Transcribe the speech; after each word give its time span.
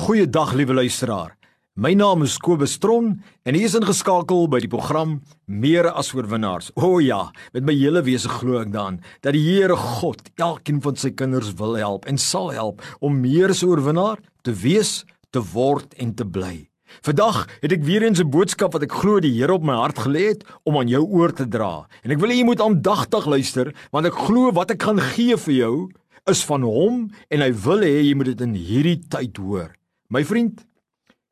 Goeiedag 0.00 0.54
liewe 0.56 0.72
luisteraar. 0.74 1.34
My 1.76 1.90
naam 1.92 2.22
is 2.24 2.38
Kobus 2.40 2.78
Tron 2.80 3.10
en 3.44 3.56
ek 3.58 3.66
is 3.66 3.74
ingeskakel 3.76 4.46
by 4.48 4.62
die 4.64 4.70
program 4.72 5.18
Meer 5.44 5.90
as 5.92 6.08
oorwinnaars. 6.16 6.70
O 6.72 6.86
oh 6.86 7.00
ja, 7.04 7.18
met 7.52 7.66
my 7.68 7.74
hele 7.76 8.00
wese 8.06 8.30
glo 8.32 8.62
ek 8.62 8.70
dan 8.72 8.96
dat 9.20 9.36
die 9.36 9.42
Here 9.44 9.76
God 9.76 10.22
elkeen 10.40 10.78
van 10.80 10.96
sy 10.96 11.10
kinders 11.12 11.50
wil 11.58 11.76
help 11.76 12.08
en 12.08 12.16
sal 12.16 12.48
help 12.56 12.80
om 13.04 13.18
meer 13.20 13.52
as 13.52 13.60
oorwinnaar 13.66 14.22
te 14.40 14.54
wees, 14.62 15.02
te 15.36 15.42
word 15.52 15.92
en 16.00 16.14
te 16.16 16.24
bly. 16.24 16.70
Vandag 17.04 17.42
het 17.60 17.74
ek 17.76 17.84
weer 17.84 18.06
eens 18.08 18.24
'n 18.24 18.32
boodskap 18.32 18.72
wat 18.72 18.88
ek 18.88 18.96
glo 19.02 19.20
die 19.20 19.36
Here 19.36 19.52
op 19.52 19.62
my 19.62 19.76
hart 19.76 20.00
gelê 20.00 20.32
het 20.32 20.48
om 20.64 20.78
aan 20.80 20.88
jou 20.88 21.04
oor 21.04 21.32
te 21.32 21.44
dra. 21.44 21.84
En 22.04 22.10
ek 22.10 22.20
wil 22.24 22.30
hê 22.32 22.40
jy 22.40 22.48
moet 22.48 22.60
aandagtig 22.64 23.26
luister 23.26 23.74
want 23.92 24.06
ek 24.06 24.16
glo 24.16 24.50
wat 24.50 24.70
ek 24.70 24.82
gaan 24.82 24.98
gee 25.12 25.36
vir 25.36 25.54
jou 25.54 25.90
is 26.26 26.42
van 26.44 26.62
hom 26.62 27.10
en 27.28 27.40
hy 27.40 27.52
wil 27.52 27.84
hê 27.84 28.08
jy 28.08 28.14
moet 28.14 28.32
dit 28.32 28.40
in 28.40 28.54
hierdie 28.54 29.00
tyd 29.04 29.36
hoor. 29.36 29.76
My 30.10 30.24
vriend, 30.26 30.64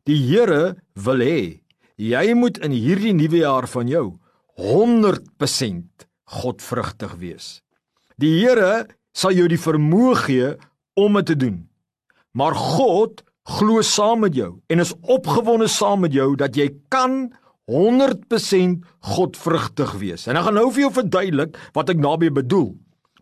die 0.07 0.21
Here 0.23 0.77
wil 0.95 1.23
hê 1.25 1.39
jy 1.99 2.35
moet 2.39 2.61
in 2.63 2.71
hierdie 2.71 3.11
nuwe 3.11 3.41
jaar 3.41 3.67
van 3.67 3.89
jou 3.91 4.05
100% 4.63 6.07
godvrugtig 6.39 7.17
wees. 7.19 7.49
Die 8.23 8.37
Here 8.39 8.87
sal 9.11 9.35
jou 9.35 9.49
die 9.51 9.59
vermoë 9.59 10.15
gee 10.23 10.53
om 10.95 11.19
dit 11.19 11.27
te 11.33 11.37
doen. 11.43 11.59
Maar 12.39 12.55
God 12.55 13.25
glo 13.59 13.83
saam 13.83 14.23
met 14.23 14.39
jou 14.39 14.53
en 14.71 14.85
is 14.85 14.95
opgewonde 15.03 15.67
saam 15.67 16.05
met 16.07 16.15
jou 16.15 16.37
dat 16.39 16.55
jy 16.55 16.71
kan 16.95 17.33
100% 17.67 18.87
godvrugtig 19.11 19.99
wees. 19.99 20.31
En 20.31 20.39
ek 20.39 20.47
gaan 20.47 20.59
nou 20.61 20.69
vir 20.71 20.87
jou 20.87 20.95
verduidelik 21.03 21.59
wat 21.75 21.91
ek 21.91 21.99
daarmee 22.05 22.31
bedoel. 22.31 22.77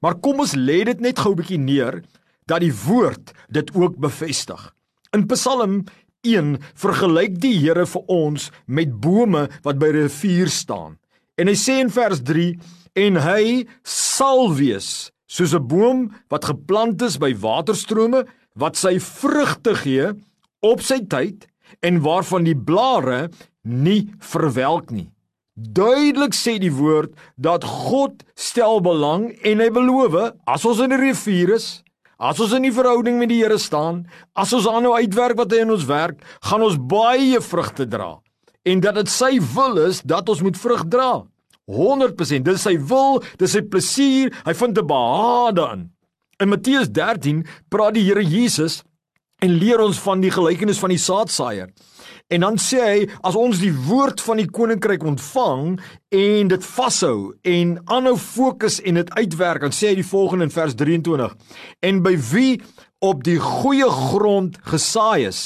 Maar 0.05 0.21
kom 0.21 0.45
ons 0.45 0.53
lê 0.53 0.83
dit 0.85 1.01
net 1.01 1.17
gou 1.17 1.33
'n 1.33 1.41
bietjie 1.41 1.59
neer 1.59 2.03
dat 2.45 2.61
die 2.61 2.75
woord 2.85 3.33
dit 3.49 3.73
ook 3.73 3.97
bevestig. 3.97 4.76
In 5.17 5.25
Psalm 5.31 5.87
1 6.29 6.59
vergelyk 6.77 7.39
die 7.41 7.55
Here 7.57 7.87
vir 7.89 8.03
ons 8.13 8.51
met 8.69 8.91
bome 9.01 9.47
wat 9.65 9.79
by 9.81 9.89
'n 9.89 9.97
rivier 10.05 10.51
staan. 10.53 10.99
En 11.41 11.49
hy 11.49 11.55
sê 11.57 11.81
in 11.81 11.89
vers 11.89 12.21
3 12.21 12.59
en 12.95 13.17
hy 13.17 13.65
sal 13.83 14.53
wees 14.53 15.11
soos 15.27 15.55
'n 15.55 15.69
boom 15.73 16.13
wat 16.29 16.45
geplant 16.45 17.01
is 17.01 17.17
by 17.17 17.33
waterstrome 17.33 18.27
wat 18.61 18.77
sy 18.77 18.99
vrugte 18.99 19.75
gee 19.75 20.13
op 20.61 20.81
sy 20.83 21.01
tyd 21.01 21.47
en 21.81 22.05
waarvan 22.05 22.45
die 22.45 22.61
blare 22.69 23.31
nie 23.65 24.13
verwelk 24.21 24.91
nie. 24.91 25.11
Duidelik 25.57 26.35
sê 26.35 26.59
die 26.61 26.77
woord 26.77 27.17
dat 27.37 27.65
God 27.65 28.23
stel 28.35 28.81
belang 28.81 29.33
en 29.41 29.61
hy 29.61 29.71
beloof 29.71 30.37
as 30.47 30.65
ons 30.65 30.81
in 30.81 30.91
die 30.91 31.01
rivier 31.09 31.55
is 31.55 31.83
As 32.17 32.39
ons 32.41 32.55
in 32.57 32.65
die 32.65 32.73
verhouding 32.73 33.19
met 33.21 33.29
die 33.29 33.43
Here 33.43 33.59
staan, 33.61 34.07
as 34.33 34.55
ons 34.57 34.67
aanhou 34.71 34.95
uitwerk 34.97 35.37
wat 35.37 35.53
hy 35.53 35.61
in 35.67 35.73
ons 35.75 35.85
werk, 35.85 36.23
gaan 36.49 36.65
ons 36.65 36.79
baie 36.81 37.41
vrugte 37.45 37.85
dra. 37.85 38.15
En 38.65 38.81
dat 38.81 38.97
dit 38.97 39.11
sy 39.13 39.37
wil 39.53 39.77
is 39.85 40.01
dat 40.01 40.29
ons 40.33 40.41
moet 40.43 40.57
vrug 40.57 40.87
dra. 40.89 41.11
100%, 41.69 42.47
dis 42.47 42.63
sy 42.63 42.77
wil, 42.89 43.21
dis 43.37 43.53
sy 43.53 43.61
plesier, 43.69 44.33
hy 44.47 44.55
vind 44.55 44.79
'n 44.79 44.87
behaag 44.87 45.55
daarin. 45.55 45.91
In 46.41 46.49
Matteus 46.49 46.89
13 46.89 47.45
praat 47.69 47.95
die 47.95 48.05
Here 48.05 48.25
Jesus 48.25 48.83
en 49.43 49.59
leer 49.59 49.81
ons 49.81 49.99
van 49.99 50.21
die 50.21 50.31
gelykenis 50.31 50.79
van 50.79 50.91
die 50.91 50.99
saadsaaier. 50.99 51.69
En 52.27 52.43
dan 52.43 52.57
sê 52.59 52.79
hy 52.83 53.03
as 53.27 53.37
ons 53.39 53.61
die 53.63 53.73
woord 53.87 54.19
van 54.27 54.41
die 54.41 54.49
koninkryk 54.51 55.05
ontvang 55.07 55.77
en 56.19 56.49
dit 56.51 56.65
vashou 56.67 57.37
en 57.47 57.77
aanhou 57.85 58.17
fokus 58.19 58.81
en 58.83 58.99
dit 58.99 59.13
uitwerk, 59.15 59.63
dan 59.63 59.75
sê 59.75 59.93
hy 59.93 60.01
die 60.01 60.09
volgende 60.09 60.49
in 60.49 60.55
vers 60.55 60.75
23. 60.75 61.37
En 61.87 62.03
by 62.03 62.17
wie 62.33 62.57
op 63.05 63.23
die 63.27 63.39
goeie 63.43 63.87
grond 64.11 64.59
gesaai 64.67 65.29
is, 65.29 65.45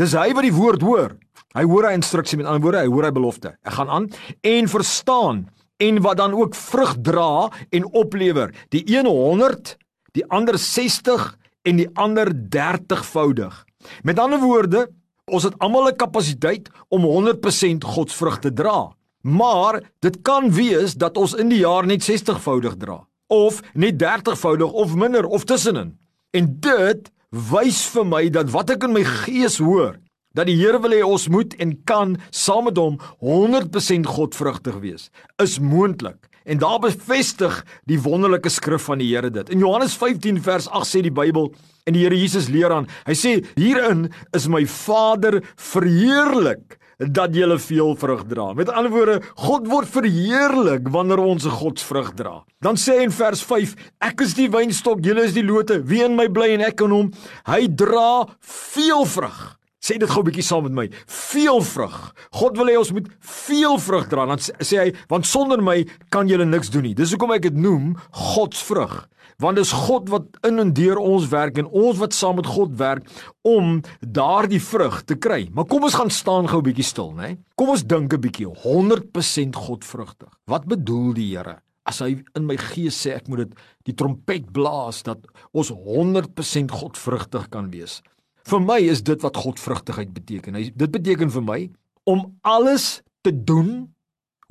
dis 0.00 0.16
hy 0.16 0.30
wat 0.32 0.48
die 0.48 0.56
woord 0.56 0.86
hoor. 0.86 1.18
Hy 1.54 1.66
hoor 1.68 1.90
hy 1.90 1.94
instruksie 1.98 2.40
met 2.40 2.48
ander 2.48 2.64
woorde, 2.64 2.80
hy 2.82 2.90
hoor 2.90 3.10
hy 3.10 3.12
belofte. 3.14 3.54
Ek 3.62 3.76
gaan 3.76 3.92
aan 3.92 4.08
en 4.48 4.72
verstaan 4.72 5.44
en 5.84 6.00
wat 6.06 6.18
dan 6.22 6.32
ook 6.34 6.56
vrug 6.56 6.96
dra 7.04 7.50
en 7.68 7.86
oplewer. 7.92 8.54
Die 8.72 8.82
een 8.88 9.06
100, 9.06 9.76
die 10.16 10.24
ander 10.32 10.56
60 10.58 11.34
en 11.68 11.84
die 11.84 11.90
ander 12.00 12.32
30voudig. 12.32 13.60
Met 14.02 14.18
ander 14.18 14.40
woorde, 14.40 14.88
Ons 15.24 15.46
het 15.48 15.56
almal 15.58 15.88
'n 15.88 15.96
kapasiteit 15.96 16.68
om 16.88 17.04
100% 17.04 17.84
godsvrug 17.84 18.38
te 18.38 18.52
dra. 18.52 18.92
Maar 19.20 19.80
dit 20.00 20.22
kan 20.22 20.52
wees 20.52 20.94
dat 20.94 21.16
ons 21.16 21.34
in 21.34 21.48
die 21.48 21.58
jaar 21.58 21.86
net 21.86 22.02
60voudig 22.02 22.76
dra 22.76 23.06
of 23.26 23.62
net 23.72 23.98
30voudig 24.02 24.72
of 24.72 24.94
minder 24.94 25.24
of 25.26 25.44
tussenin. 25.44 25.98
En 26.30 26.60
dit 26.60 27.10
wys 27.50 27.84
vir 27.86 28.06
my 28.06 28.28
dat 28.28 28.50
wat 28.50 28.70
ek 28.70 28.82
in 28.82 28.92
my 28.92 29.04
gees 29.04 29.58
hoor, 29.58 29.96
dat 30.34 30.50
die 30.50 30.56
Here 30.58 30.80
wil 30.82 30.94
hê 30.94 31.02
ons 31.06 31.28
moet 31.32 31.54
en 31.62 31.74
kan 31.88 32.16
saam 32.30 32.68
met 32.68 32.78
hom 32.78 32.98
100% 33.22 34.10
godvrugtig 34.16 34.80
wees, 34.82 35.10
is 35.42 35.58
moontlik. 35.62 36.28
En 36.44 36.60
daar 36.60 36.78
bevestig 36.82 37.62
die 37.88 37.98
wonderlike 38.04 38.50
skrif 38.52 38.90
van 38.90 39.00
die 39.00 39.08
Here 39.14 39.30
dit. 39.32 39.48
In 39.54 39.62
Johannes 39.64 39.96
15 39.96 40.42
vers 40.44 40.68
8 40.68 40.90
sê 40.90 41.00
die 41.06 41.14
Bybel 41.14 41.54
en 41.88 41.96
die 41.96 42.04
Here 42.04 42.18
Jesus 42.18 42.50
leer 42.52 42.74
aan. 42.74 42.88
Hy 43.08 43.16
sê 43.16 43.38
hierin 43.56 44.10
is 44.36 44.48
my 44.52 44.66
Vader 44.68 45.40
verheerlik 45.56 46.76
dat 46.98 47.34
jy 47.34 47.48
veel 47.58 47.96
vrug 47.98 48.22
dra. 48.28 48.52
Met 48.54 48.70
ander 48.70 48.92
woorde, 48.92 49.16
God 49.36 49.66
word 49.66 49.88
verheerlik 49.90 50.88
wanneer 50.88 51.18
ons 51.18 51.44
'n 51.44 51.50
godsvrug 51.50 52.14
dra. 52.14 52.44
Dan 52.60 52.76
sê 52.76 52.98
hy 52.98 53.04
in 53.04 53.10
vers 53.10 53.42
5: 53.42 53.74
Ek 54.00 54.20
is 54.20 54.34
die 54.34 54.48
wynstok, 54.48 55.04
julle 55.04 55.24
is 55.24 55.32
die 55.32 55.42
lote. 55.42 55.82
Wie 55.82 56.04
in 56.04 56.16
my 56.16 56.28
bly 56.28 56.54
en 56.54 56.60
ek 56.60 56.80
in 56.80 56.90
hom, 56.90 57.12
hy 57.46 57.66
dra 57.66 58.26
veel 58.40 59.04
vrug. 59.04 59.58
Sê 59.84 59.98
dit 60.00 60.08
gou 60.08 60.22
'n 60.22 60.28
bietjie 60.30 60.42
saam 60.42 60.62
met 60.62 60.72
my. 60.72 60.88
Veel 61.06 61.60
vrug. 61.60 62.14
God 62.32 62.56
wil 62.56 62.66
hê 62.72 62.78
ons 62.78 62.92
moet 62.92 63.08
veel 63.20 63.76
vrug 63.78 64.08
dra. 64.08 64.24
Dan 64.24 64.38
sê 64.38 64.76
hy, 64.80 64.94
want 65.08 65.26
sonder 65.26 65.60
my 65.60 65.84
kan 66.08 66.26
julle 66.26 66.46
niks 66.46 66.70
doen 66.70 66.82
nie. 66.82 66.94
Dis 66.94 67.10
hoekom 67.10 67.32
ek 67.32 67.42
dit 67.42 67.54
noem 67.54 67.94
God 68.10 68.54
se 68.54 68.64
vrug. 68.64 69.08
Want 69.38 69.56
dis 69.56 69.72
God 69.72 70.08
wat 70.08 70.24
in 70.46 70.58
en 70.58 70.72
deur 70.72 70.96
ons 70.96 71.28
werk 71.28 71.58
en 71.58 71.66
ons 71.66 71.98
wat 71.98 72.14
saam 72.14 72.36
met 72.36 72.46
God 72.46 72.78
werk 72.78 73.04
om 73.42 73.82
daardie 74.00 74.60
vrug 74.60 75.02
te 75.04 75.16
kry. 75.16 75.50
Maar 75.52 75.66
kom 75.66 75.82
ons 75.82 75.94
gaan 75.94 76.10
staan 76.10 76.48
gou 76.48 76.60
'n 76.60 76.64
bietjie 76.72 76.84
stil, 76.84 77.12
né? 77.12 77.36
Kom 77.54 77.68
ons 77.68 77.84
dink 77.84 78.14
'n 78.14 78.20
bietjie 78.20 78.46
100% 78.46 79.54
Godvrugtig. 79.54 80.32
Wat 80.46 80.64
bedoel 80.64 81.12
die 81.12 81.36
Here? 81.36 81.60
As 81.84 81.98
hy 81.98 82.24
in 82.34 82.46
my 82.46 82.56
gees 82.56 82.96
sê 82.96 83.16
ek 83.16 83.28
moet 83.28 83.38
dit 83.38 83.54
die 83.84 83.94
trompet 83.94 84.50
blaas 84.50 85.02
dat 85.02 85.18
ons 85.52 85.70
100% 85.70 86.70
Godvrugtig 86.70 87.50
kan 87.50 87.70
wees. 87.70 88.00
Vir 88.44 88.60
my 88.60 88.78
is 88.92 89.00
dit 89.06 89.20
wat 89.24 89.40
godvrugtigheid 89.40 90.12
beteken. 90.12 90.56
Hy 90.58 90.68
dit 90.74 90.92
beteken 90.92 91.32
vir 91.32 91.44
my 91.44 91.60
om 92.04 92.26
alles 92.44 93.00
te 93.24 93.32
doen, 93.32 93.88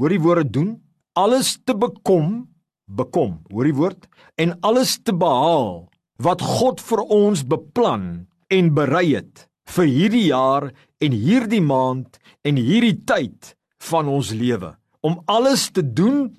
hoor 0.02 0.10
die 0.10 0.22
woorde 0.22 0.48
doen, 0.50 0.72
alles 1.14 1.60
te 1.62 1.76
bekom, 1.78 2.48
bekom, 2.90 3.38
hoor 3.54 3.70
die 3.70 3.78
woord 3.78 4.08
en 4.42 4.56
alles 4.66 4.98
te 5.06 5.14
behaal 5.14 5.86
wat 6.24 6.42
God 6.42 6.82
vir 6.82 7.04
ons 7.14 7.44
beplan 7.46 8.26
en 8.54 8.72
berei 8.74 9.14
het 9.16 9.46
vir 9.74 9.90
hierdie 9.90 10.26
jaar 10.32 10.72
en 11.04 11.16
hierdie 11.16 11.62
maand 11.64 12.18
en 12.46 12.60
hierdie 12.60 12.98
tyd 13.08 13.54
van 13.90 14.10
ons 14.12 14.34
lewe 14.36 14.74
om 15.04 15.20
alles 15.32 15.70
te 15.76 15.84
doen 15.84 16.32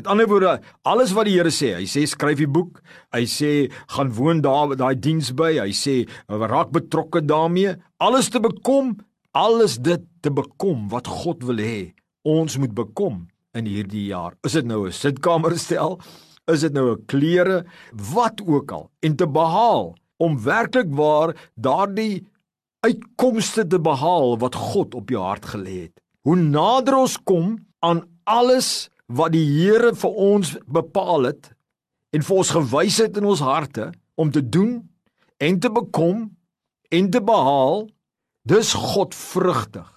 Met 0.00 0.08
ander 0.08 0.28
woorde, 0.30 0.54
alles 0.88 1.10
wat 1.12 1.26
die 1.28 1.34
Here 1.36 1.50
sê, 1.52 1.74
hy 1.76 1.84
sê 1.84 2.06
skryf 2.08 2.38
die 2.40 2.48
boek, 2.48 2.78
hy 3.12 3.26
sê 3.28 3.50
gaan 3.92 4.08
woon 4.16 4.38
daar 4.40 4.70
daai 4.72 4.94
diens 4.96 5.28
by, 5.36 5.58
hy 5.60 5.74
sê 5.76 6.06
raak 6.24 6.70
betrokke 6.72 7.20
daarmee, 7.20 7.74
alles 8.00 8.30
te 8.32 8.40
bekom, 8.40 8.94
alles 9.36 9.74
dit 9.76 10.06
te 10.24 10.32
bekom 10.32 10.86
wat 10.88 11.10
God 11.20 11.44
wil 11.44 11.60
hê 11.60 11.90
ons 12.24 12.56
moet 12.56 12.72
bekom 12.72 13.26
in 13.52 13.68
hierdie 13.68 14.06
jaar. 14.06 14.38
Is 14.40 14.56
dit 14.56 14.64
nou 14.64 14.86
'n 14.88 14.92
sitkamerstel? 14.92 16.00
Is 16.48 16.64
dit 16.64 16.72
nou 16.72 16.96
'n 16.96 17.04
klere? 17.04 17.64
Wat 17.92 18.40
ook 18.40 18.72
al 18.72 18.90
en 19.02 19.16
te 19.16 19.26
behaal 19.26 19.96
om 20.16 20.40
werklik 20.40 20.88
waar 20.96 21.36
daardie 21.56 22.24
uitkomste 22.80 23.66
te 23.66 23.78
behaal 23.78 24.38
wat 24.38 24.54
God 24.54 24.94
op 24.94 25.10
jou 25.10 25.22
hart 25.22 25.44
gelê 25.44 25.92
het. 25.92 26.00
Hoe 26.24 26.36
nader 26.36 26.96
ons 26.96 27.18
kom 27.22 27.58
aan 27.80 28.08
alles 28.24 28.88
wat 29.10 29.34
die 29.34 29.44
Here 29.46 29.92
vir 29.98 30.18
ons 30.30 30.54
bepaal 30.70 31.30
het 31.32 31.50
en 32.14 32.24
vir 32.26 32.42
ons 32.42 32.52
gewys 32.54 32.98
het 33.02 33.18
in 33.18 33.26
ons 33.30 33.42
harte 33.42 33.90
om 34.20 34.30
te 34.30 34.42
doen 34.42 34.78
en 35.42 35.58
te 35.60 35.70
bekom 35.72 36.28
en 36.90 37.10
te 37.10 37.22
behaal 37.22 37.88
dis 38.50 38.72
God 38.74 39.14
vrugtig 39.14 39.88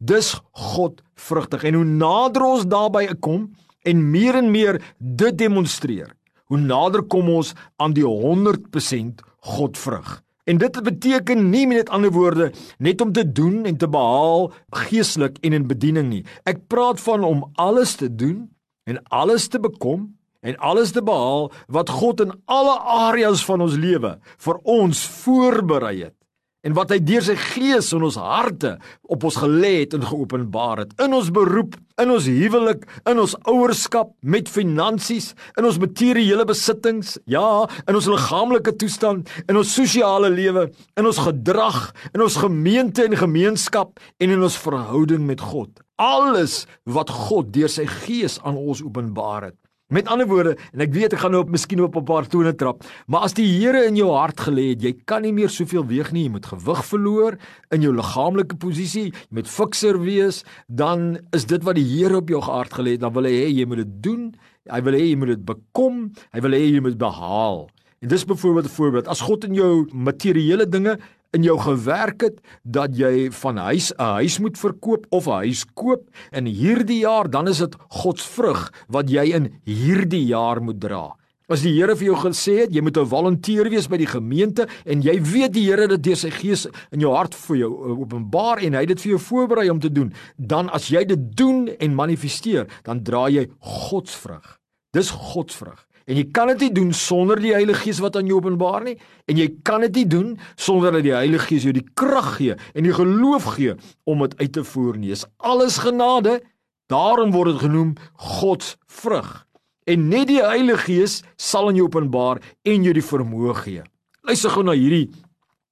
dis 0.00 0.32
God 0.74 1.00
vrugtig 1.20 1.64
en 1.68 1.80
hoe 1.80 1.88
nader 1.88 2.46
ons 2.46 2.68
daarby 2.68 3.06
kom 3.20 3.50
en 3.88 4.06
meer 4.12 4.40
en 4.40 4.50
meer 4.52 4.80
dit 4.98 5.36
demonstreer 5.40 6.12
hoe 6.50 6.60
nader 6.60 7.04
kom 7.06 7.28
ons 7.32 7.54
aan 7.80 7.94
die 7.96 8.06
100% 8.06 9.24
God 9.56 9.80
vrug 9.80 10.18
En 10.50 10.58
dit 10.58 10.82
beteken 10.82 11.50
nie 11.50 11.66
met 11.70 11.90
ander 11.94 12.10
woorde 12.10 12.50
net 12.78 13.00
om 13.00 13.12
te 13.12 13.22
doen 13.32 13.64
en 13.64 13.76
te 13.76 13.88
behaal 13.88 14.48
geestelik 14.70 15.38
en 15.46 15.52
in 15.52 15.68
bediening 15.70 16.08
nie. 16.10 16.24
Ek 16.42 16.64
praat 16.66 17.00
van 17.00 17.24
om 17.24 17.44
alles 17.54 17.94
te 18.00 18.08
doen 18.10 18.48
en 18.90 18.98
alles 19.14 19.46
te 19.48 19.60
bekom 19.62 20.08
en 20.40 20.56
alles 20.58 20.90
te 20.96 21.02
behaal 21.06 21.52
wat 21.68 21.92
God 22.00 22.24
in 22.24 22.32
alle 22.50 22.78
areas 22.80 23.44
van 23.46 23.62
ons 23.62 23.76
lewe 23.78 24.16
vir 24.46 24.58
ons 24.64 25.04
voorberei 25.22 26.00
het 26.08 26.16
en 26.66 26.74
wat 26.76 26.92
hy 26.92 26.98
deur 27.04 27.24
sy 27.24 27.36
gees 27.38 27.90
in 27.96 28.04
ons 28.04 28.18
harte 28.20 28.74
op 29.08 29.24
ons 29.28 29.38
gelê 29.42 29.72
het 29.82 29.96
en 29.96 30.04
geopenbaar 30.10 30.84
het 30.84 30.92
in 31.00 31.14
ons 31.16 31.30
beroep, 31.34 31.76
in 32.00 32.12
ons 32.12 32.26
huwelik, 32.28 32.84
in 33.08 33.20
ons 33.20 33.34
ouerskap, 33.50 34.12
met 34.20 34.48
finansies, 34.48 35.32
in 35.60 35.68
ons 35.68 35.80
materiële 35.80 36.46
besittings, 36.48 37.16
ja, 37.30 37.66
in 37.86 37.98
ons 37.98 38.08
liggaamlike 38.10 38.74
toestand, 38.80 39.30
in 39.46 39.60
ons 39.60 39.74
sosiale 39.76 40.30
lewe, 40.32 40.68
in 41.00 41.08
ons 41.08 41.20
gedrag, 41.20 41.90
in 42.14 42.24
ons 42.24 42.40
gemeente 42.40 43.04
en 43.04 43.18
gemeenskap 43.20 44.00
en 44.20 44.36
in 44.36 44.48
ons 44.48 44.60
verhouding 44.64 45.24
met 45.28 45.44
God. 45.44 45.72
Alles 46.00 46.64
wat 46.88 47.12
God 47.12 47.52
deur 47.52 47.68
sy 47.68 47.84
gees 48.04 48.38
aan 48.44 48.56
ons 48.56 48.80
openbaar 48.84 49.50
het. 49.50 49.58
Met 49.90 50.06
ander 50.06 50.28
woorde, 50.30 50.52
en 50.70 50.82
ek 50.84 50.92
weet 50.94 51.16
ek 51.16 51.18
gaan 51.24 51.32
nou 51.34 51.40
op 51.42 51.48
miskien 51.50 51.80
op 51.82 51.96
'n 51.98 52.04
paar 52.06 52.26
tone 52.30 52.52
trap, 52.54 52.84
maar 53.10 53.24
as 53.26 53.34
die 53.34 53.46
Here 53.50 53.86
in 53.86 53.96
jou 53.96 54.12
hart 54.14 54.38
gelê 54.38 54.68
het, 54.70 54.82
jy 54.82 54.92
kan 55.04 55.22
nie 55.22 55.32
meer 55.32 55.50
soveel 55.50 55.84
weeg 55.84 56.12
nie, 56.12 56.24
jy 56.24 56.30
moet 56.30 56.46
gewig 56.46 56.84
verloor 56.84 57.38
in 57.72 57.82
jou 57.82 57.92
liggaamlike 57.92 58.56
posisie, 58.56 59.10
jy 59.10 59.12
moet 59.30 59.48
fikser 59.48 59.98
wees, 59.98 60.44
dan 60.68 61.18
is 61.32 61.44
dit 61.44 61.64
wat 61.64 61.74
die 61.74 61.84
Here 61.84 62.16
op 62.16 62.28
jou 62.28 62.40
hart 62.40 62.70
gelê 62.70 62.92
het, 62.92 63.00
dan 63.00 63.12
wil 63.12 63.24
hy 63.24 63.32
hê 63.32 63.50
jy 63.50 63.66
moet 63.66 63.78
dit 63.78 64.02
doen. 64.02 64.32
Hy 64.70 64.80
wil 64.80 64.92
hê 64.92 65.10
jy 65.10 65.16
moet 65.16 65.28
dit 65.28 65.44
bekom, 65.44 66.12
hy 66.32 66.40
wil 66.40 66.52
hê 66.52 66.70
jy 66.70 66.80
moet 66.80 66.98
behaal. 66.98 67.68
En 68.00 68.08
dis 68.08 68.24
byvoorbeeld 68.24 68.66
'n 68.66 68.68
voorbeeld. 68.68 69.08
As 69.08 69.20
God 69.20 69.44
in 69.44 69.54
jou 69.54 69.88
materiële 69.92 70.68
dinge 70.68 70.98
in 71.36 71.46
jou 71.46 71.56
gewerk 71.62 72.24
het 72.26 72.40
dat 72.62 72.96
jy 72.98 73.30
van 73.30 73.56
huis 73.56 73.92
'n 73.92 74.02
huis 74.20 74.38
moet 74.38 74.58
verkoop 74.58 75.06
of 75.10 75.26
'n 75.26 75.46
huis 75.46 75.64
koop 75.74 76.08
in 76.30 76.46
hierdie 76.46 77.00
jaar, 77.00 77.30
dan 77.30 77.48
is 77.48 77.58
dit 77.58 77.76
God 77.88 78.18
se 78.18 78.28
vrug 78.28 78.72
wat 78.88 79.10
jy 79.10 79.34
in 79.34 79.60
hierdie 79.64 80.24
jaar 80.24 80.62
moet 80.62 80.80
dra. 80.80 81.16
As 81.50 81.64
die 81.66 81.72
Here 81.74 81.96
vir 81.96 82.12
jou 82.12 82.16
gesê 82.16 82.60
het 82.62 82.74
jy 82.74 82.80
moet 82.80 82.96
'n 82.96 83.06
volonteer 83.06 83.68
wees 83.70 83.88
by 83.88 83.96
die 83.96 84.06
gemeente 84.06 84.68
en 84.86 85.02
jy 85.02 85.20
weet 85.20 85.52
die 85.52 85.66
Here 85.66 85.88
dit 85.88 86.02
deur 86.02 86.16
sy 86.16 86.30
gees 86.30 86.66
in 86.92 87.00
jou 87.00 87.14
hart 87.14 87.34
vir 87.34 87.56
jou 87.56 87.70
uh, 87.70 88.00
openbaar 88.00 88.62
en 88.62 88.74
hy 88.74 88.80
het 88.80 88.88
dit 88.88 89.00
vir 89.00 89.10
jou 89.10 89.18
voorberei 89.18 89.70
om 89.70 89.80
te 89.80 89.90
doen, 89.90 90.12
dan 90.36 90.70
as 90.70 90.88
jy 90.88 91.04
dit 91.04 91.36
doen 91.36 91.68
en 91.68 91.94
manifesteer, 91.94 92.66
dan 92.84 93.02
dra 93.02 93.28
jy 93.28 93.48
God 93.58 94.08
se 94.08 94.18
vrug. 94.18 94.58
Dis 94.92 95.10
God 95.10 95.50
se 95.50 95.58
vrug. 95.58 95.89
En 96.10 96.18
jy 96.18 96.24
kan 96.34 96.50
dit 96.50 96.64
nie 96.66 96.72
doen 96.74 96.88
sonder 96.96 97.38
die 97.38 97.52
Heilige 97.54 97.84
Gees 97.84 98.00
wat 98.02 98.16
aan 98.18 98.26
jou 98.26 98.40
openbaar 98.40 98.82
nie 98.88 98.96
en 99.30 99.38
jy 99.38 99.46
kan 99.66 99.84
dit 99.86 100.00
nie 100.00 100.08
doen 100.10 100.32
sonder 100.58 100.96
dat 100.96 101.06
die 101.06 101.14
Heilige 101.14 101.52
Gees 101.52 101.68
jou 101.68 101.74
die 101.76 101.86
krag 101.94 102.32
gee 102.40 102.56
en 102.74 102.88
die 102.88 102.94
geloof 102.96 103.52
gee 103.54 103.76
om 104.10 104.24
dit 104.26 104.34
uit 104.40 104.52
te 104.58 104.64
voer 104.66 104.98
nie. 104.98 105.14
Is 105.14 105.22
alles 105.38 105.78
genade, 105.84 106.40
daarom 106.90 107.30
word 107.30 107.54
dit 107.54 107.62
genoem 107.68 107.94
God 108.42 108.66
se 108.66 108.76
vrug. 108.90 109.30
En 109.86 110.10
net 110.10 110.28
die 110.32 110.42
Heilige 110.42 110.88
Gees 110.88 111.20
sal 111.38 111.70
aan 111.70 111.78
jou 111.78 111.86
openbaar 111.86 112.42
en 112.66 112.86
jou 112.86 112.94
die 112.94 113.06
vermoë 113.06 113.56
gee. 113.62 113.86
Luister 114.26 114.50
gou 114.50 114.66
na 114.66 114.74
hierdie 114.74 115.06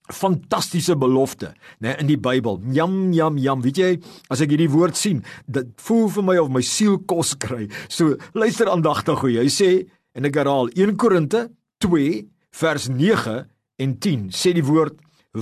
fantastiese 0.09 0.95
belofte, 0.97 1.53
né, 1.85 1.93
in 2.01 2.09
die 2.09 2.17
Bybel. 2.17 2.63
Jam 2.73 3.13
jam 3.13 3.37
jam, 3.37 3.61
weet 3.61 3.79
jy, 3.79 3.91
as 4.33 4.41
ek 4.41 4.55
hierdie 4.55 4.71
woord 4.73 4.97
sien, 4.97 5.21
dit 5.47 5.69
voel 5.85 6.09
vir 6.15 6.25
my 6.25 6.39
of 6.41 6.49
my 6.55 6.63
siel 6.65 6.97
kos 7.11 7.35
kry. 7.37 7.67
So 7.93 8.17
luister 8.39 8.71
aandagtig 8.73 9.21
hoe 9.21 9.35
hy 9.37 9.51
sê 9.53 9.73
En 10.19 10.27
ek 10.27 10.35
herhaal 10.35 10.67
1 10.75 10.97
Korinte 10.99 11.45
2 11.85 12.25
vers 12.59 12.89
9 12.91 13.37
en 13.79 13.91
10 14.03 14.25
sê 14.35 14.51
die 14.57 14.67
woord 14.67 14.97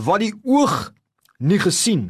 wat 0.05 0.21
die 0.21 0.35
oog 0.45 0.91
nie 1.41 1.57
gesien 1.63 2.03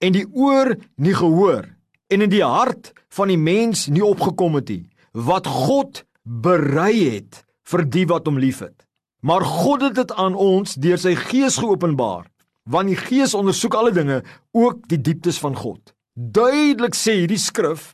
en 0.00 0.14
die 0.16 0.24
oor 0.32 0.72
nie 0.96 1.12
gehoor 1.12 1.66
en 2.08 2.24
in 2.24 2.32
die 2.32 2.44
hart 2.44 2.94
van 3.12 3.28
die 3.28 3.40
mens 3.40 3.90
nie 3.92 4.04
opgekom 4.04 4.56
het 4.56 4.72
nie 4.72 4.86
wat 5.28 5.50
God 5.52 6.00
berei 6.24 6.94
het 7.02 7.42
vir 7.68 7.84
die 7.84 8.06
wat 8.08 8.24
hom 8.28 8.40
liefhet. 8.40 8.74
Maar 9.20 9.44
God 9.44 9.84
het 9.90 9.98
dit 10.00 10.16
aan 10.20 10.34
ons 10.34 10.78
deur 10.80 11.00
sy 11.00 11.12
gees 11.28 11.60
geopenbaar 11.60 12.24
want 12.64 12.88
die 12.88 12.96
gees 12.96 13.36
ondersoek 13.36 13.76
alle 13.76 13.92
dinge 13.92 14.22
ook 14.56 14.86
die 14.88 14.96
dieptes 14.96 15.36
van 15.44 15.52
God. 15.60 15.92
Duidelik 16.16 16.96
sê 16.96 17.18
hierdie 17.20 17.40
skrif 17.40 17.92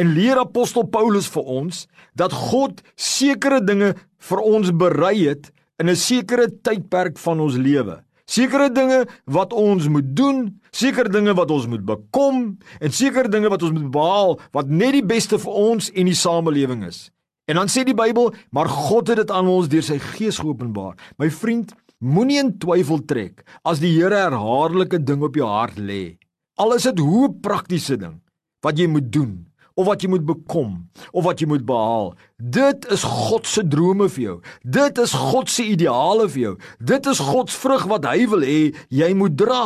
En 0.00 0.14
leer 0.16 0.38
apostel 0.40 0.86
Paulus 0.88 1.28
vir 1.28 1.48
ons 1.60 1.82
dat 2.16 2.32
God 2.32 2.78
sekere 2.96 3.58
dinge 3.60 3.92
vir 4.30 4.40
ons 4.40 4.70
berei 4.72 5.26
het 5.26 5.50
in 5.80 5.90
'n 5.90 5.96
sekere 5.96 6.48
tydperk 6.48 7.18
van 7.18 7.40
ons 7.40 7.56
lewe. 7.56 8.00
Sekere 8.24 8.70
dinge 8.72 9.06
wat 9.26 9.52
ons 9.52 9.88
moet 9.88 10.16
doen, 10.16 10.60
sekere 10.70 11.08
dinge 11.08 11.34
wat 11.34 11.50
ons 11.50 11.66
moet 11.66 11.84
bekom 11.84 12.58
en 12.80 12.90
sekere 12.90 13.28
dinge 13.28 13.48
wat 13.48 13.62
ons 13.62 13.72
moet 13.72 13.90
behaal 13.90 14.40
wat 14.52 14.68
net 14.68 14.92
die 14.92 15.04
beste 15.04 15.38
vir 15.38 15.52
ons 15.52 15.90
en 15.90 16.06
die 16.06 16.14
samelewing 16.14 16.84
is. 16.84 17.10
En 17.46 17.56
dan 17.56 17.68
sê 17.68 17.84
die 17.84 17.94
Bybel, 17.94 18.32
maar 18.50 18.68
God 18.68 19.08
het 19.08 19.16
dit 19.16 19.30
aan 19.30 19.48
ons 19.48 19.68
deur 19.68 19.82
sy 19.82 19.98
gees 19.98 20.38
geopenbaar. 20.38 20.94
My 21.18 21.30
vriend, 21.30 21.74
moenie 21.98 22.38
in 22.38 22.58
twyfel 22.58 23.04
trek 23.04 23.44
as 23.64 23.80
die 23.80 23.92
Here 23.92 24.16
herhaaldelike 24.16 25.04
ding 25.04 25.22
op 25.22 25.34
jou 25.34 25.46
hart 25.46 25.76
lê. 25.76 26.16
Al 26.56 26.74
is 26.74 26.82
dit 26.82 26.98
hoe 26.98 27.34
praktiese 27.42 27.96
ding 27.96 28.20
wat 28.62 28.78
jy 28.78 28.86
moet 28.86 29.12
doen 29.12 29.49
of 29.80 29.88
wat 29.88 30.04
jy 30.04 30.10
moet 30.12 30.26
bekom 30.28 30.74
of 31.10 31.24
wat 31.24 31.40
jy 31.40 31.48
moet 31.50 31.64
behaal. 31.66 32.12
Dit 32.36 32.86
is 32.92 33.04
God 33.06 33.48
se 33.48 33.64
drome 33.66 34.08
vir 34.12 34.24
jou. 34.24 34.36
Dit 34.64 35.00
is 35.00 35.14
God 35.16 35.52
se 35.52 35.64
ideale 35.72 36.28
vir 36.28 36.42
jou. 36.42 36.56
Dit 36.92 37.08
is 37.10 37.22
God 37.30 37.52
se 37.52 37.60
vrug 37.60 37.88
wat 37.90 38.08
hy 38.10 38.26
wil 38.30 38.44
hê 38.46 38.60
jy 38.88 39.14
moet 39.16 39.38
dra. 39.40 39.64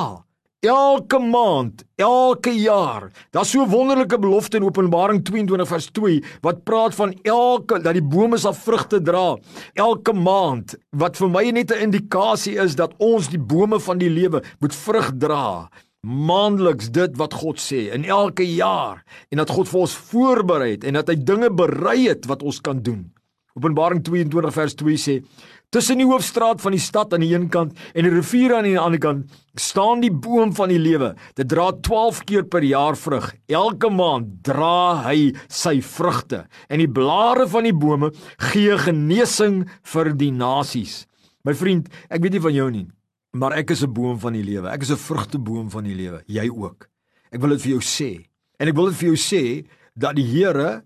Elke 0.65 1.19
maand, 1.21 1.83
elke 2.01 2.55
jaar. 2.57 3.11
Daar's 3.37 3.51
so 3.51 3.63
'n 3.63 3.69
wonderlike 3.69 4.19
belofte 4.19 4.57
in 4.57 4.65
Openbaring 4.65 5.23
22 5.23 5.69
vers 5.69 5.91
2 5.93 6.25
wat 6.41 6.65
praat 6.65 6.95
van 6.95 7.13
elke 7.23 7.83
dat 7.83 7.93
die 7.93 8.03
bome 8.03 8.39
sal 8.39 8.55
vrugte 8.55 9.03
dra 9.03 9.37
elke 9.75 10.13
maand. 10.13 10.75
Wat 10.91 11.17
vir 11.17 11.29
my 11.29 11.51
net 11.51 11.71
'n 11.71 11.83
indikasie 11.83 12.57
is 12.57 12.75
dat 12.75 12.95
ons 12.99 13.29
die 13.29 13.39
bome 13.39 13.81
van 13.81 13.99
die 13.99 14.11
lewe 14.11 14.43
moet 14.61 14.75
vrug 14.75 15.13
dra 15.19 15.69
maandeliks 16.05 16.93
dit 16.95 17.17
wat 17.17 17.35
God 17.41 17.61
sê 17.63 17.89
in 17.97 18.05
elke 18.05 18.45
jaar 18.45 19.03
en 19.33 19.41
dat 19.41 19.51
God 19.51 19.71
vir 19.71 19.81
ons 19.87 19.99
voorberei 20.13 20.71
het 20.77 20.85
en 20.85 21.01
dat 21.01 21.11
hy 21.11 21.17
dinge 21.17 21.51
berei 21.51 22.05
het 22.11 22.29
wat 22.31 22.45
ons 22.45 22.61
kan 22.65 22.83
doen. 22.85 23.09
Openbaring 23.55 24.01
22 24.03 24.51
vers 24.51 24.75
2 24.75 24.99
sê: 24.99 25.13
Tussen 25.71 25.99
die 25.99 26.07
hoofstraat 26.07 26.61
van 26.63 26.75
die 26.75 26.83
stad 26.83 27.15
aan 27.15 27.23
die 27.23 27.33
een 27.33 27.47
kant 27.51 27.79
en 27.95 28.07
die 28.07 28.11
rivier 28.11 28.57
aan 28.57 28.67
die 28.67 28.79
ander 28.79 28.99
kant 29.03 29.31
staan 29.59 30.03
die 30.03 30.11
boom 30.11 30.51
van 30.55 30.71
die 30.71 30.81
lewe. 30.83 31.13
Dit 31.39 31.49
dra 31.51 31.69
12 31.71 32.21
keer 32.27 32.45
per 32.51 32.67
jaar 32.67 32.99
vrug. 32.99 33.31
Elke 33.47 33.91
maand 33.95 34.41
dra 34.47 35.05
hy 35.07 35.33
sy 35.47 35.81
vrugte 35.87 36.45
en 36.67 36.83
die 36.83 36.91
blare 36.91 37.47
van 37.51 37.67
die 37.67 37.75
bome 37.75 38.11
gee 38.51 38.79
genesing 38.85 39.63
vir 39.95 40.13
die 40.19 40.33
nasies. 40.35 41.05
My 41.47 41.55
vriend, 41.55 41.91
ek 42.11 42.23
weet 42.25 42.39
nie 42.39 42.45
van 42.47 42.55
jou 42.59 42.69
nie, 42.73 42.87
Maar 43.35 43.59
ek 43.59 43.71
is 43.71 43.83
'n 43.83 43.93
boom 43.93 44.19
van 44.19 44.33
die 44.33 44.45
lewe. 44.45 44.69
Ek 44.69 44.83
is 44.83 44.91
'n 44.91 44.97
vrugteboom 44.97 45.71
van 45.71 45.85
die 45.85 45.95
lewe. 45.95 46.23
Jy 46.27 46.49
ook. 46.51 46.89
Ek 47.31 47.41
wil 47.41 47.51
dit 47.51 47.63
vir 47.63 47.71
jou 47.71 47.83
sê. 47.83 48.29
En 48.59 48.69
ek 48.69 48.75
wil 48.75 48.87
dit 48.87 48.95
vir 48.95 49.09
jou 49.09 49.17
sê 49.17 49.67
dat 49.95 50.15
die 50.15 50.25
Here 50.27 50.85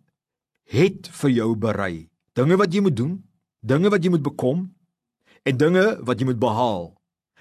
het 0.65 1.09
vir 1.09 1.31
jou 1.31 1.57
berei 1.57 2.09
dinge 2.35 2.57
wat 2.57 2.73
jy 2.73 2.81
moet 2.81 2.97
doen, 2.97 3.25
dinge 3.61 3.91
wat 3.91 4.05
jy 4.05 4.11
moet 4.11 4.23
bekom 4.23 4.69
en 5.43 5.57
dinge 5.57 5.99
wat 6.07 6.21
jy 6.21 6.29
moet 6.29 6.39
behaal 6.39 6.95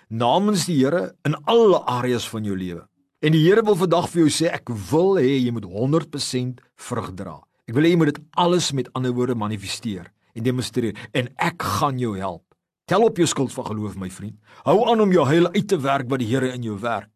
namens 0.09 0.65
die 0.65 0.79
Here 0.79 1.15
in 1.27 1.35
alle 1.45 1.83
areas 1.85 2.27
van 2.29 2.43
jou 2.43 2.55
lewe. 2.55 2.87
En 3.21 3.31
die 3.31 3.43
Here 3.43 3.63
wil 3.63 3.75
vandag 3.75 4.09
vir 4.09 4.25
jou 4.25 4.31
sê 4.31 4.51
ek 4.53 4.69
wil 4.91 5.17
hê 5.19 5.37
jy 5.43 5.51
moet 5.51 5.65
100% 5.65 6.59
vrug 6.75 7.11
dra. 7.15 7.41
Ek 7.67 7.75
wil 7.75 7.83
hê 7.83 7.93
jy 7.93 7.99
moet 7.99 8.13
dit 8.15 8.23
alles 8.35 8.71
met 8.73 8.89
ander 8.93 9.11
woorde 9.11 9.35
manifesteer 9.35 10.11
en 10.35 10.43
demonstreer 10.43 10.95
en 11.13 11.29
ek 11.37 11.61
gaan 11.61 11.99
jou 11.99 12.15
help. 12.17 12.46
Tel 12.87 13.03
op 13.03 13.17
jou 13.19 13.27
skuld 13.27 13.51
van 13.51 13.65
geloof 13.67 13.97
my 13.99 14.07
vriend. 14.07 14.37
Hou 14.63 14.77
aan 14.87 15.01
om 15.03 15.11
jou 15.11 15.25
heil 15.27 15.49
uit 15.51 15.65
te 15.67 15.79
werk 15.83 16.07
wat 16.07 16.21
die 16.23 16.29
Here 16.29 16.53
in 16.55 16.63
jou 16.63 16.77
werk. 16.79 17.11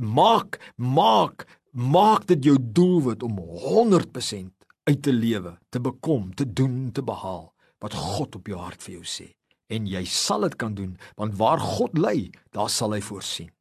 Maak 0.00 0.56
maak 0.76 1.44
maak 1.76 2.24
dit 2.26 2.48
jou 2.48 2.56
doelwit 2.58 3.22
om 3.22 3.36
100% 3.38 4.48
uit 4.88 5.02
te 5.02 5.12
lewe, 5.12 5.58
te 5.68 5.80
bekom, 5.80 6.32
te 6.34 6.48
doen, 6.48 6.88
te 6.92 7.04
behaal 7.04 7.52
wat 7.84 7.94
God 7.94 8.40
op 8.40 8.48
jou 8.48 8.58
hart 8.58 8.80
vir 8.82 8.94
jou 8.96 9.04
sê. 9.04 9.28
En 9.68 9.84
jy 9.86 10.02
sal 10.08 10.48
dit 10.48 10.56
kan 10.56 10.72
doen 10.74 10.96
want 11.20 11.36
waar 11.36 11.60
God 11.60 12.00
lê, 12.00 12.32
daar 12.56 12.72
sal 12.72 12.96
hy 12.96 13.04
voorsien. 13.04 13.52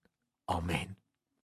Amen. 0.47 0.98